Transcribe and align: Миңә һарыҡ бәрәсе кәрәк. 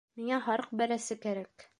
Миңә 0.19 0.39
һарыҡ 0.45 0.71
бәрәсе 0.81 1.19
кәрәк. 1.27 1.67